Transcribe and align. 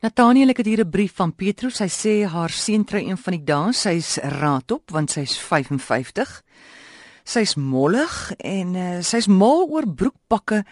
Nathaniel 0.00 0.48
ek 0.48 0.62
het 0.62 0.66
hier 0.66 0.80
'n 0.80 0.90
brief 0.90 1.12
van 1.16 1.34
Petrus. 1.34 1.76
Sy 1.76 1.88
sê 1.88 2.24
haar 2.24 2.48
seun 2.48 2.84
kry 2.84 3.04
een 3.04 3.18
van 3.18 3.32
die 3.32 3.44
dae, 3.44 3.72
sy's 3.72 4.16
raadop 4.16 4.90
want 4.90 5.10
sy's 5.10 5.36
55. 5.38 6.42
Sy's 7.24 7.54
mollig 7.54 8.32
en 8.38 8.74
uh, 8.74 9.02
sy's 9.02 9.26
mal 9.26 9.68
oor 9.68 9.84
broekpakke, 9.86 10.64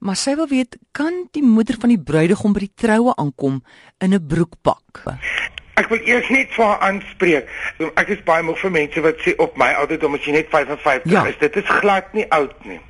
maar 0.00 0.16
sy 0.16 0.34
wil 0.36 0.48
weet 0.48 0.76
kan 0.92 1.28
die 1.32 1.42
moeder 1.42 1.76
van 1.80 1.88
die 1.88 2.02
bruidegom 2.02 2.52
by 2.52 2.60
die 2.60 2.74
troue 2.76 3.14
aankom 3.16 3.62
in 3.98 4.12
'n 4.12 4.26
broekpak? 4.26 5.08
Ek 5.76 5.88
wil 5.88 6.00
eers 6.04 6.28
net 6.28 6.52
vir 6.52 6.64
haar 6.64 6.80
aanspreek. 6.80 7.48
Ek 7.96 8.08
is 8.08 8.22
baie 8.24 8.42
moeg 8.42 8.58
vir 8.58 8.70
mense 8.70 9.00
wat 9.00 9.16
sê 9.24 9.32
op 9.38 9.56
my 9.56 9.72
ouderdom 9.72 10.14
as 10.14 10.24
jy 10.24 10.32
net 10.32 10.50
55 10.50 11.10
ja. 11.10 11.24
is, 11.24 11.38
dit 11.38 11.56
is 11.56 11.68
glad 11.80 12.12
nie 12.12 12.30
oud 12.30 12.64
nie. 12.64 12.80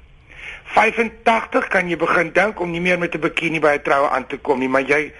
85 0.74 1.68
kan 1.68 1.88
jy 1.88 1.96
begin 1.96 2.32
dink 2.32 2.60
om 2.60 2.70
nie 2.70 2.80
meer 2.80 2.98
met 2.98 3.14
'n 3.14 3.20
bikini 3.20 3.60
by 3.60 3.78
'n 3.78 3.82
troue 3.82 4.10
aan 4.10 4.26
te 4.26 4.36
kom 4.36 4.58
nie, 4.58 4.68
maar 4.68 4.82
jy 4.82 5.12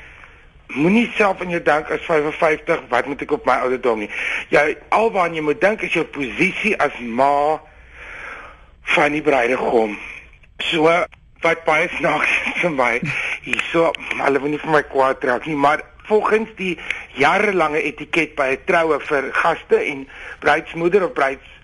moenie 0.75 1.07
self 1.17 1.41
in 1.45 1.51
jou 1.55 1.63
dink 1.63 1.91
as 1.91 2.05
55 2.07 2.87
wat 2.91 3.07
moet 3.07 3.23
ek 3.23 3.35
op 3.37 3.47
my 3.47 3.59
ouderdom 3.67 4.05
nie. 4.05 4.11
Jy 4.55 4.77
alwaar 4.95 5.33
jy 5.35 5.45
moet 5.45 5.61
dink 5.61 5.83
is 5.87 5.95
jou 5.97 6.05
posisie 6.05 6.75
as 6.83 6.97
ma 7.01 7.61
van 8.97 9.17
die 9.17 9.23
bruidegom. 9.23 9.97
So 10.71 10.91
wat 11.45 11.65
baie 11.67 11.91
snaaks 11.99 12.39
vir 12.63 12.73
my 12.75 12.93
hierso 13.45 13.93
hulle 14.23 14.43
wil 14.43 14.55
nie 14.55 14.63
vir 14.63 14.75
my 14.79 14.83
kwaad 14.87 15.21
trek 15.23 15.47
nie, 15.47 15.59
maar 15.59 15.85
volgens 16.07 16.51
die 16.59 16.77
jarelange 17.19 17.83
etiket 17.83 18.37
by 18.39 18.55
'n 18.55 18.65
troue 18.67 18.99
vir 19.01 19.31
gaste 19.33 19.79
en 19.79 20.07
bruidsmoeder 20.41 21.05
of 21.07 21.13
bruids 21.13 21.55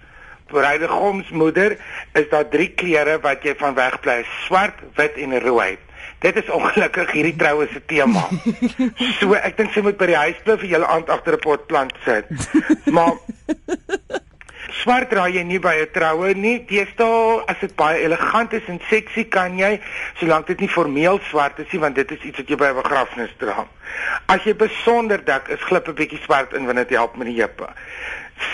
bruidegomsmoeder 0.52 1.76
is 2.12 2.28
daar 2.28 2.48
drie 2.48 2.68
kleure 2.76 3.18
wat 3.24 3.44
jy 3.46 3.54
van 3.58 3.74
wegbly: 3.74 4.22
swart, 4.44 4.82
wit 4.98 5.16
en 5.16 5.38
rooi. 5.40 5.78
Dit 6.22 6.36
is 6.38 6.50
ongelukkig 6.54 7.10
hierdie 7.16 7.36
troue 7.36 7.66
se 7.72 7.80
tema. 7.90 8.22
So 9.18 9.34
ek 9.34 9.56
dink 9.58 9.74
sy 9.74 9.82
moet 9.82 9.98
by 9.98 10.06
die 10.12 10.18
huis 10.18 10.42
bly 10.46 10.56
vir 10.60 10.74
julle 10.76 10.88
aand 10.94 11.10
agter 11.10 11.36
'n 11.38 11.42
pot 11.42 11.66
plant 11.66 11.94
sit. 12.04 12.28
Maar 12.94 13.18
swart 14.82 15.10
dra 15.10 15.26
jy 15.30 15.42
nie 15.46 15.58
by 15.62 15.74
'n 15.82 15.90
troue 15.94 16.34
nie. 16.34 16.64
Deesdae 16.66 17.42
as 17.50 17.58
dit 17.60 17.74
baie 17.76 18.02
elegant 18.06 18.52
is 18.52 18.66
en 18.68 18.80
seksie 18.90 19.24
kan 19.24 19.58
jy, 19.58 19.80
solank 20.20 20.46
dit 20.46 20.60
nie 20.60 20.68
formeel 20.68 21.20
swart 21.30 21.58
is 21.58 21.70
nie, 21.72 21.80
want 21.80 21.94
dit 21.94 22.10
is 22.10 22.22
iets 22.30 22.38
wat 22.38 22.48
jy 22.48 22.56
by 22.56 22.70
'n 22.70 22.80
begrafnis 22.82 23.34
dra. 23.38 23.66
As 24.26 24.44
jy 24.44 24.54
besonder 24.54 25.24
dik 25.24 25.48
is, 25.48 25.62
glip 25.68 25.88
'n 25.88 25.94
bietjie 25.94 26.22
swart 26.22 26.52
in 26.54 26.66
wanneer 26.66 26.86
dit 26.86 26.98
help 26.98 27.16
met 27.16 27.26
die 27.26 27.40
heupe. 27.40 27.68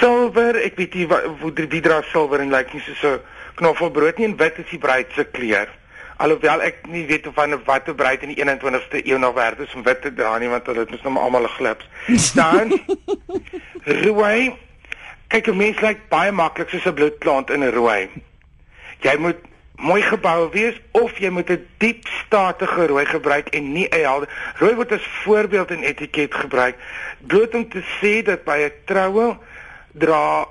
Silwer, 0.00 0.56
ek 0.56 0.76
weet 0.76 0.94
nie 0.94 1.06
wat 1.06 1.24
wie 1.68 1.80
dra 1.80 2.02
silwer 2.12 2.40
en 2.40 2.50
lyk 2.50 2.72
like 2.72 2.74
nie 2.74 2.96
so 2.96 3.12
'n 3.14 3.20
knoffelbrood 3.56 4.18
nie 4.18 4.26
en 4.26 4.36
wit 4.36 4.58
is 4.58 4.70
die 4.70 4.78
bruid 4.78 5.12
se 5.14 5.24
kleur. 5.24 5.68
Alhoewel 6.18 6.62
ek 6.66 6.86
nie 6.90 7.04
weet 7.06 7.26
of 7.26 7.34
van 7.38 7.54
watter 7.64 7.94
bruid 7.94 8.22
in 8.26 8.32
die 8.34 8.38
21ste 8.42 9.02
eeu 9.04 9.18
nog 9.18 9.34
werd 9.34 9.60
is 9.62 9.74
om 9.74 9.82
wit 9.86 10.02
te 10.02 10.12
dra 10.14 10.38
nie 10.38 10.48
want 10.50 10.66
het 10.66 10.90
mos 10.90 11.02
nou 11.02 11.18
almal 11.18 11.46
'n 11.46 11.56
glips. 11.58 11.86
Dan 12.40 12.80
rooi. 13.84 14.54
Kyk, 15.28 15.46
'n 15.46 15.56
mens 15.56 15.80
lyk 15.80 16.08
baie 16.08 16.32
maklik 16.32 16.68
soos 16.68 16.86
'n 16.86 16.94
bloedplant 16.94 17.50
in 17.50 17.64
'n 17.64 17.72
rooi. 17.72 18.08
Jy 19.00 19.16
moet 19.18 19.38
mooi 19.76 20.02
gebou 20.02 20.50
wees 20.50 20.74
of 20.90 21.18
jy 21.18 21.30
moet 21.30 21.50
'n 21.50 21.66
diep 21.78 22.06
statige 22.06 22.86
rooi 22.86 23.06
gebruik 23.06 23.48
en 23.48 23.72
nie 23.72 23.88
'n 23.88 24.02
helder. 24.02 24.28
Rooi 24.58 24.74
word 24.74 24.92
as 24.92 25.06
voorbeeld 25.22 25.70
in 25.70 25.82
etiket 25.82 26.34
gebruik 26.34 26.76
bloot 27.26 27.54
om 27.54 27.68
te 27.68 27.82
sê 27.98 28.22
dat 28.22 28.44
by 28.44 28.58
'n 28.68 28.72
troue 28.84 29.36
dra 29.92 30.46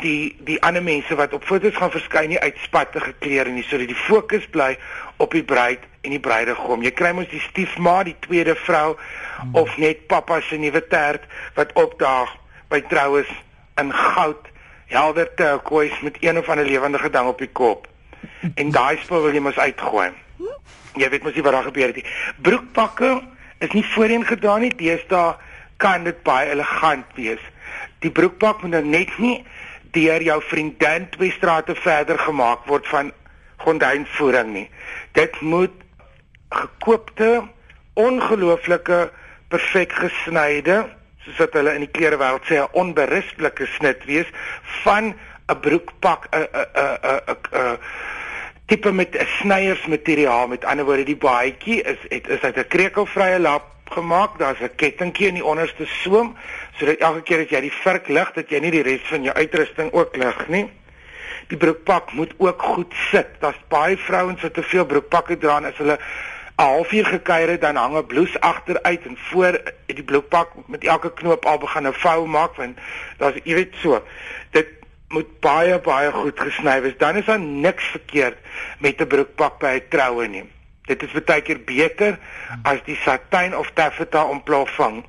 die 0.00 0.36
die 0.46 0.58
ander 0.62 0.82
mense 0.82 1.14
wat 1.14 1.32
op 1.32 1.44
foto's 1.44 1.76
gaan 1.76 1.90
verskyn 1.90 2.32
nie 2.32 2.40
uitspatte 2.40 3.00
geklere 3.00 3.50
nie 3.50 3.64
sodat 3.66 3.90
die 3.90 4.02
fokus 4.08 4.46
bly 4.50 4.76
op 5.22 5.34
die 5.36 5.44
bruid 5.44 5.84
en 6.02 6.10
die 6.10 6.20
bruidegom. 6.20 6.82
Jy 6.82 6.92
kry 6.98 7.12
mos 7.14 7.28
die 7.30 7.42
stiefma, 7.48 8.02
die 8.06 8.16
tweede 8.24 8.54
vrou 8.64 8.96
hmm. 8.96 9.54
of 9.54 9.76
net 9.78 10.06
pappa 10.10 10.40
se 10.40 10.58
nuwe 10.58 10.82
tert 10.90 11.26
wat 11.58 11.74
opdaag 11.78 12.32
by 12.72 12.80
troues 12.90 13.30
in 13.80 13.92
goud, 13.92 14.48
helder 14.92 15.28
turquoise 15.36 16.04
met 16.04 16.18
een 16.20 16.38
of 16.38 16.48
ander 16.48 16.66
lewendige 16.66 17.10
ding 17.10 17.28
op 17.28 17.38
die 17.38 17.50
kop. 17.52 17.86
En 18.54 18.70
daai 18.74 18.98
spul 19.02 19.22
wil 19.22 19.34
jy 19.34 19.42
mos 19.44 19.58
uitgooi. 19.58 20.10
Jy 20.98 21.08
weet 21.08 21.24
mos 21.24 21.34
nie 21.36 21.44
wat 21.46 21.56
daar 21.56 21.68
gebeur 21.70 21.92
het 21.92 22.02
nie. 22.02 22.08
Broekpakke 22.44 23.14
is 23.64 23.72
nie 23.72 23.84
voorheen 23.94 24.26
gedaan 24.26 24.66
nie. 24.66 24.72
Deesdae 24.76 25.36
kan 25.82 26.04
dit 26.04 26.22
baie 26.26 26.50
elegant 26.52 27.06
wees. 27.16 27.42
Die 28.04 28.10
broekpak 28.10 28.62
moet 28.62 28.74
nou 28.76 28.84
net 28.84 29.12
nie 29.22 29.38
deur 29.92 30.22
jou 30.22 30.42
vriendin 30.42 31.08
twee 31.10 31.30
strate 31.30 31.74
verder 31.74 32.18
gemaak 32.18 32.66
word 32.66 32.86
van 32.88 33.12
gordynvoering 33.62 34.52
nie. 34.52 34.68
Dit 35.12 35.40
moet 35.40 35.74
gekoopte, 36.52 37.42
ongelooflike, 37.94 39.10
perfek 39.48 39.92
gesnyde, 39.92 40.82
soos 41.24 41.38
wat 41.38 41.58
hulle 41.58 41.74
in 41.76 41.84
die 41.86 41.92
klerewêreld 41.92 42.48
sê, 42.48 42.58
'n 42.58 42.72
onberisplike 42.72 43.66
snit 43.76 44.04
wees 44.04 44.28
van 44.82 45.14
'n 45.48 45.60
broekpak, 45.60 46.28
'n 46.32 46.46
'n 46.52 46.98
'n 47.04 47.42
'n 47.52 47.78
tipe 48.66 48.92
met 48.92 49.16
'n 49.16 49.26
snyiersmateriaal. 49.38 50.48
Met 50.48 50.64
ander 50.64 50.84
woorde, 50.84 51.04
die 51.04 51.16
baadjie 51.16 51.82
is 51.82 51.98
het, 52.08 52.28
is 52.28 52.40
uit 52.40 52.56
'n 52.56 52.68
krekelvrye 52.68 53.38
lap 53.38 53.66
gemaak. 53.84 54.38
Daar's 54.38 54.60
'n 54.60 54.74
kettingkie 54.76 55.26
in 55.26 55.34
die 55.34 55.44
onderste 55.44 55.86
soem 55.86 56.36
sodat 56.78 57.02
elke 57.04 57.22
keer 57.22 57.44
as 57.44 57.52
jy 57.52 57.60
die 57.60 57.74
vurk 57.82 58.08
lig, 58.08 58.32
dat 58.36 58.50
jy 58.50 58.60
nie 58.64 58.72
die 58.74 58.84
res 58.86 59.04
van 59.10 59.26
jou 59.26 59.34
uitrusting 59.34 59.92
ook 59.92 60.16
lig 60.16 60.42
nie. 60.48 60.66
Die 61.48 61.58
broekpak 61.60 62.12
moet 62.16 62.32
ook 62.38 62.62
goed 62.62 62.94
sit. 63.10 63.28
Daar's 63.40 63.60
baie 63.68 63.96
vrouens 63.96 64.42
wat 64.42 64.54
te 64.54 64.62
veel 64.62 64.86
broekpakke 64.86 65.36
dra 65.38 65.58
en 65.60 65.70
as 65.70 65.76
hulle 65.76 65.98
'n 65.98 66.62
halfuur 66.62 67.06
gekuier 67.06 67.48
het, 67.48 67.60
dan 67.60 67.76
hang 67.76 67.96
'n 67.96 68.06
blouse 68.06 68.40
agteruit 68.40 69.06
en 69.06 69.16
voor 69.30 69.60
die 69.86 70.02
broekpak 70.02 70.48
met 70.66 70.84
elke 70.84 71.12
knoop 71.12 71.44
al 71.44 71.58
begin 71.58 71.86
'n 71.86 71.92
vou 71.92 72.26
maak 72.26 72.56
want 72.56 72.78
daar's 73.18 73.40
jy 73.44 73.54
weet 73.54 73.74
so. 73.82 74.02
Dit 74.50 74.68
moet 75.08 75.40
baie 75.40 75.78
baie 75.78 76.12
goed 76.12 76.40
gesny 76.40 76.82
wees. 76.82 76.98
Dan 76.98 77.16
is 77.16 77.24
daar 77.24 77.40
niks 77.40 77.84
verkeerd 77.84 78.38
met 78.78 79.00
'n 79.00 79.06
broekpak 79.06 79.58
by 79.58 79.80
'n 79.80 79.88
troue 79.88 80.28
nie. 80.28 80.44
Dit 80.86 81.02
is 81.02 81.24
baie 81.24 81.42
keer 81.42 81.60
beter 81.64 82.18
as 82.62 82.78
die 82.84 82.96
satijn 82.96 83.56
of 83.56 83.70
taffeta 83.74 84.24
ontploffing 84.24 85.04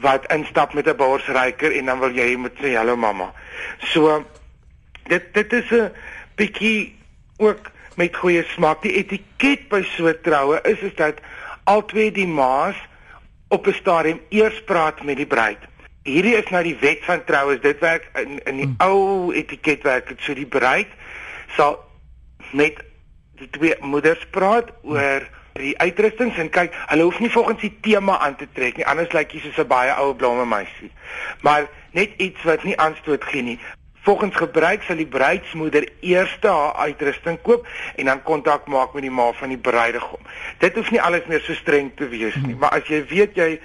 wat 0.00 0.32
instap 0.32 0.74
met 0.74 0.86
'n 0.86 0.96
borsryker 0.96 1.76
en 1.76 1.84
dan 1.84 1.98
wil 1.98 2.10
jy 2.10 2.36
moet 2.36 2.56
sê 2.62 2.74
hallo 2.74 2.96
mamma. 2.96 3.32
So 3.78 4.24
dit 5.08 5.34
dit 5.34 5.52
is 5.52 5.70
'n 5.70 5.92
bietjie 6.34 6.96
ook 7.36 7.70
met 7.96 8.16
goeie 8.16 8.44
smaak. 8.44 8.82
Die 8.82 8.96
etiket 8.96 9.68
by 9.68 9.82
so 9.82 10.20
troue 10.20 10.60
is 10.62 10.78
is 10.78 10.94
dat 10.94 11.20
albei 11.64 12.10
die 12.10 12.26
maas 12.26 12.76
op 13.48 13.66
'n 13.66 13.72
stadium 13.72 14.20
eers 14.28 14.64
praat 14.64 15.02
met 15.02 15.16
die 15.16 15.26
bruid. 15.26 15.58
Hierdie 16.02 16.36
is 16.36 16.48
nou 16.50 16.62
die 16.62 16.76
wet 16.80 17.04
van 17.04 17.24
troues. 17.24 17.60
Dit 17.60 17.78
werk 17.78 18.08
in 18.14 18.40
in 18.44 18.56
die 18.56 18.64
hmm. 18.64 18.76
ou 18.78 19.34
etiket 19.34 19.82
werk 19.82 20.08
dit 20.08 20.20
so 20.20 20.34
die 20.34 20.46
bruid 20.46 20.88
sal 21.56 21.78
met 22.52 22.80
die 23.40 23.50
twee 23.50 23.74
moeders 23.80 24.26
praat 24.30 24.70
oor 24.82 25.28
die 25.60 25.76
uitrustings 25.78 26.38
en 26.38 26.50
kyk, 26.52 26.74
hulle 26.92 27.06
hoef 27.08 27.18
nie 27.20 27.30
volgens 27.30 27.60
die 27.60 27.72
tema 27.84 28.18
aan 28.18 28.36
te 28.36 28.48
trek 28.52 28.76
nie, 28.76 28.86
anders 28.86 29.12
lyk 29.16 29.34
jy 29.34 29.40
soos 29.44 29.58
'n 29.58 29.68
baie 29.68 29.92
ou 29.98 30.14
blomme 30.14 30.46
meisie. 30.46 30.90
Maar 31.40 31.68
net 31.92 32.10
iets 32.16 32.42
wat 32.42 32.64
nie 32.64 32.76
aanstoot 32.78 33.24
gee 33.24 33.42
nie. 33.42 33.58
Volgens 34.02 34.36
gebruik 34.36 34.82
sal 34.82 34.96
die 34.96 35.06
bruidsmoeder 35.06 35.84
eers 36.00 36.36
haar 36.40 36.74
uitrusting 36.74 37.38
koop 37.42 37.66
en 37.96 38.04
dan 38.04 38.22
kontak 38.22 38.66
maak 38.66 38.94
met 38.94 39.02
die 39.02 39.10
ma 39.10 39.32
van 39.32 39.48
die 39.48 39.58
bruidegom. 39.58 40.20
Dit 40.58 40.74
hoef 40.74 40.90
nie 40.90 41.02
alles 41.02 41.26
meer 41.26 41.40
so 41.40 41.54
streng 41.54 41.92
te 41.96 42.08
wees 42.08 42.34
nie, 42.34 42.54
maar 42.54 42.70
as 42.70 42.88
jy 42.88 43.04
weet 43.06 43.36
jy 43.36 43.60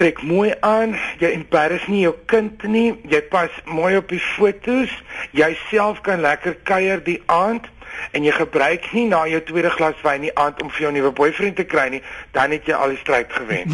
trek 0.00 0.22
mooi 0.22 0.54
aan, 0.60 0.96
jy 1.18 1.32
embarrass 1.36 1.86
nie 1.86 2.00
jou 2.02 2.14
kind 2.26 2.62
nie, 2.62 2.94
jy 3.10 3.20
pas 3.30 3.50
mooi 3.64 3.96
op 3.96 4.08
die 4.08 4.22
fotos, 4.22 4.90
jy 5.30 5.52
self 5.68 6.00
kan 6.06 6.22
lekker 6.24 6.56
kuier 6.66 7.02
die 7.04 7.20
aand 7.26 7.68
en 8.10 8.24
jy 8.24 8.32
gebruik 8.32 8.92
nie 8.92 9.06
na 9.08 9.22
jou 9.30 9.40
tweede 9.46 9.70
glas 9.70 9.98
wyn 10.02 10.20
nie 10.20 10.34
aand 10.34 10.62
om 10.62 10.70
vir 10.70 10.86
jou 10.86 10.92
nuwe 10.92 11.12
boyfriend 11.12 11.56
te 11.56 11.64
kry 11.64 11.88
nie, 11.88 12.02
dan 12.32 12.50
het 12.50 12.66
jy 12.66 12.74
al 12.74 12.94
die 12.94 13.00
stryd 13.00 13.32
gewen. 13.32 13.70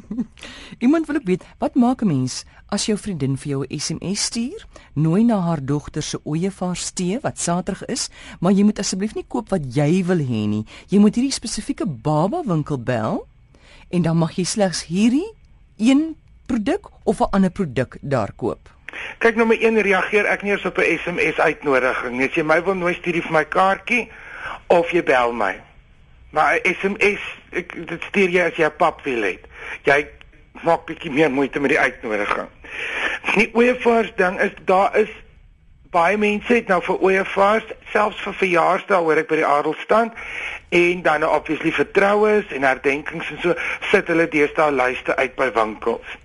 Iemand 0.84 1.06
wil 1.06 1.20
ek 1.20 1.28
weet, 1.28 1.44
wat 1.58 1.74
maak 1.74 2.02
'n 2.02 2.08
mens 2.08 2.44
as 2.72 2.86
jou 2.88 2.96
vriendin 2.96 3.36
vir 3.36 3.50
jou 3.50 3.60
'n 3.64 3.78
SMS 3.78 4.24
stuur, 4.32 4.66
nooi 4.94 5.24
na 5.24 5.40
haar 5.40 5.64
dogter 5.64 6.02
se 6.02 6.20
ooievaarstee 6.24 7.20
wat 7.20 7.38
Saterdag 7.38 7.84
is, 7.84 8.08
maar 8.40 8.52
jy 8.52 8.64
moet 8.64 8.78
asseblief 8.78 9.14
nie 9.14 9.28
koop 9.28 9.48
wat 9.50 9.74
jy 9.74 10.04
wil 10.04 10.18
hê 10.18 10.46
nie. 10.48 10.64
Jy 10.88 10.98
moet 10.98 11.14
hierdie 11.14 11.32
spesifieke 11.32 11.86
baba 11.86 12.42
winkel 12.44 12.78
bel 12.78 13.26
en 13.90 14.02
dan 14.02 14.16
mag 14.16 14.32
jy 14.32 14.44
slegs 14.44 14.86
hierdie 14.86 15.34
een 15.76 16.16
produk 16.46 16.90
of 17.04 17.20
'n 17.20 17.30
ander 17.30 17.50
produk 17.50 17.98
daar 18.00 18.32
koop. 18.32 18.70
Kyk 19.18 19.36
nommer 19.36 19.58
1 19.60 19.82
reageer 19.82 20.26
ek 20.26 20.42
nie 20.42 20.52
eens 20.52 20.64
op 20.64 20.78
'n 20.78 20.98
SMS 20.98 21.38
uitnodiging 21.38 22.16
nie. 22.16 22.28
As 22.28 22.34
jy 22.34 22.42
my 22.42 22.62
wil 22.64 22.74
nooi 22.74 22.94
stuur 22.94 23.22
vir 23.22 23.32
my 23.32 23.44
kaartjie 23.44 24.10
of 24.66 24.90
jy 24.90 25.02
bel 25.02 25.32
my. 25.32 25.60
Maar 26.30 26.58
SMS 26.62 27.20
ek 27.52 27.86
dit 27.86 28.02
stuur 28.08 28.28
jy 28.28 28.42
as 28.42 28.56
jy 28.56 28.64
'n 28.64 28.76
pap 28.76 29.04
wil 29.04 29.22
hê. 29.22 29.38
Jy 29.84 30.06
maak 30.62 30.86
bietjie 30.86 31.10
meer 31.10 31.30
moeite 31.30 31.60
met 31.60 31.70
die 31.70 31.80
uitnodiging. 31.80 32.48
Die 33.34 33.50
oefers 33.54 34.12
ding 34.16 34.40
is 34.40 34.52
daar 34.64 34.96
is 34.96 35.08
baie 35.92 36.16
mense 36.16 36.54
het 36.54 36.70
nou 36.72 36.80
vir 36.82 37.02
ooievaars, 37.04 37.64
selfs 37.92 38.20
vir 38.24 38.34
verjaarsdae 38.40 39.00
hoor 39.04 39.20
ek 39.20 39.28
by 39.28 39.36
die 39.42 39.46
adelstand 39.46 40.16
en 40.72 41.02
dan 41.04 41.20
nou 41.20 41.28
obviously 41.36 41.72
vir 41.76 41.90
troues 41.92 42.54
en 42.56 42.64
herdenkings 42.64 43.28
en 43.34 43.40
so 43.42 43.56
sit 43.90 44.08
hulle 44.08 44.24
deesdae 44.32 44.72
lyste 44.72 45.16
uit 45.16 45.36
by 45.36 45.50
winkels. 45.52 46.16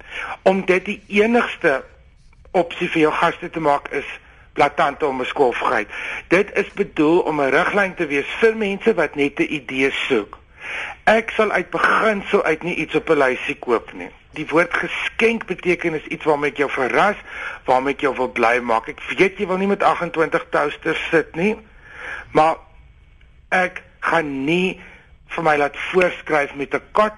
Om 0.47 0.63
dit 0.65 0.85
die 0.85 1.01
enigste 1.19 1.81
opsie 2.51 2.89
vir 2.89 3.01
jou 3.01 3.11
gaste 3.11 3.49
te 3.49 3.59
maak 3.59 3.89
is 3.89 4.05
plaatante 4.57 5.05
om 5.05 5.21
'n 5.21 5.25
skofgeit. 5.25 5.89
Dit 6.27 6.49
is 6.53 6.69
bedoel 6.73 7.19
om 7.19 7.41
'n 7.41 7.49
riglyn 7.49 7.95
te 7.95 8.05
wees 8.07 8.29
vir 8.39 8.55
mense 8.57 8.93
wat 8.93 9.15
net 9.15 9.39
'n 9.39 9.53
idee 9.53 9.91
soek. 9.91 10.37
Ek 11.03 11.29
sal 11.29 11.51
uit 11.51 11.69
beginsel 11.69 12.43
uit 12.43 12.63
nie 12.63 12.75
iets 12.75 12.95
op 12.95 13.09
'n 13.09 13.17
lysie 13.17 13.59
koop 13.59 13.93
nie. 13.93 14.09
Die 14.31 14.47
woord 14.47 14.73
geskenk 14.73 15.45
beteken 15.45 15.93
is 15.93 16.05
iets 16.05 16.25
waarmee 16.25 16.51
ek 16.51 16.57
jou 16.57 16.69
verras, 16.69 17.15
waarmee 17.65 17.93
ek 17.93 18.01
jou 18.01 18.15
wil 18.15 18.31
bly 18.31 18.59
maak. 18.59 18.87
Ek 18.87 18.99
weet 19.17 19.37
jy 19.37 19.47
wil 19.47 19.57
nie 19.57 19.67
met 19.67 19.83
28 19.83 20.45
toasters 20.49 21.07
sit 21.09 21.35
nie, 21.35 21.57
maar 22.31 22.55
ek 23.49 23.81
gaan 23.99 24.45
nie 24.45 24.81
vir 25.27 25.43
my 25.43 25.57
laat 25.57 25.77
voorskryf 25.77 26.55
met 26.55 26.73
'n 26.73 26.81
kat 26.91 27.13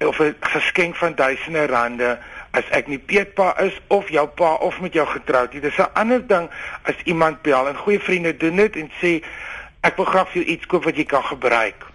of 0.00 0.20
'n 0.20 0.36
geskenk 0.40 0.96
van 0.96 1.14
duisende 1.14 1.66
rande 1.66 2.18
as 2.50 2.64
ek 2.70 2.88
nie 2.88 2.98
Pietpa 2.98 3.52
is 3.62 3.74
of 3.88 4.08
jou 4.10 4.26
pa 4.26 4.54
of 4.64 4.80
met 4.80 4.92
jou 4.92 5.06
getroud 5.06 5.52
nie. 5.52 5.60
Dis 5.60 5.78
'n 5.78 5.92
ander 5.94 6.26
ding 6.26 6.48
as 6.82 6.94
iemand 7.04 7.42
bel 7.42 7.68
en 7.68 7.76
goeie 7.76 8.00
vriende 8.00 8.36
doen 8.36 8.56
dit 8.56 8.76
en 8.76 8.90
sê 9.00 9.22
ek 9.80 9.96
wil 9.96 10.04
graag 10.04 10.28
vir 10.28 10.42
jou 10.42 10.50
iets 10.54 10.66
koop 10.66 10.84
wat 10.84 10.96
jy 10.96 11.04
kan 11.04 11.22
gebruik. 11.22 11.86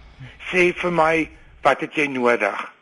Sê 0.52 0.72
vir 0.74 0.92
my 0.92 1.28
wat 1.62 1.80
het 1.80 1.94
jy 1.94 2.06
nodig? 2.06 2.72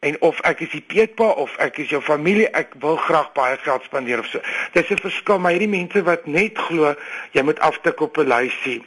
En 0.00 0.16
of 0.20 0.40
ek 0.40 0.60
is 0.60 0.70
die 0.72 0.80
Pietpa 0.80 1.24
of 1.24 1.56
ek 1.60 1.78
is 1.78 1.90
jou 1.92 2.00
familie, 2.00 2.48
ek 2.56 2.74
wil 2.80 2.96
graag 2.96 3.32
baie 3.32 3.56
geld 3.56 3.82
spandeer 3.84 4.18
of 4.18 4.26
so. 4.26 4.40
Dis 4.72 4.90
'n 4.90 4.96
verskil, 4.96 5.38
maar 5.38 5.52
hierdie 5.52 5.68
mense 5.68 6.02
wat 6.02 6.26
net 6.26 6.58
glo 6.58 6.94
jy 7.32 7.42
moet 7.42 7.60
aftik 7.60 8.00
op 8.00 8.16
'n 8.16 8.28
lysie. 8.28 8.84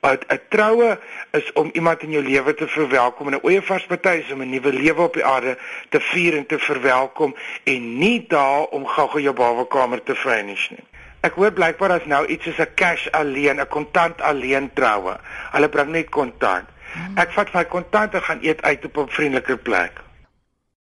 'n 0.00 0.40
Troue 0.48 0.98
is 1.30 1.52
om 1.52 1.70
iemand 1.72 2.02
in 2.02 2.10
jou 2.10 2.22
lewe 2.22 2.54
te 2.54 2.68
verwelkom 2.68 3.26
en 3.26 3.34
'n 3.34 3.42
ooievaarsparty 3.42 4.22
is 4.24 4.32
om 4.32 4.42
'n 4.42 4.50
nuwe 4.50 4.72
lewe 4.72 5.02
op 5.02 5.14
die 5.14 5.24
aarde 5.24 5.58
te 5.88 6.00
vier 6.00 6.36
en 6.36 6.46
te 6.46 6.58
verwelkom 6.58 7.34
en 7.64 7.98
nie 7.98 8.24
daar 8.28 8.64
om 8.64 8.86
gou-gou 8.86 9.22
jou 9.22 9.34
bawekamer 9.34 10.02
te 10.02 10.14
finish 10.14 10.68
nie. 10.70 10.84
Ek 11.20 11.34
hoor 11.34 11.52
blykbaar 11.52 11.90
as 11.90 12.04
nou 12.04 12.26
iets 12.26 12.44
soos 12.44 12.58
'n 12.58 12.74
cash 12.74 13.08
alleen, 13.10 13.60
'n 13.60 13.68
kontant 13.68 14.20
alleen 14.20 14.70
troue. 14.74 15.16
Hulle 15.52 15.68
bring 15.68 15.90
net 15.90 16.08
kontant. 16.08 16.68
Hmm. 16.92 17.18
Ek 17.18 17.32
vat 17.32 17.52
my 17.52 17.64
kontant 17.64 18.14
en 18.14 18.22
gaan 18.22 18.38
eet 18.42 18.62
uit 18.62 18.84
op 18.84 18.96
'n 18.96 19.08
vriendelike 19.08 19.56
plek. 19.56 20.07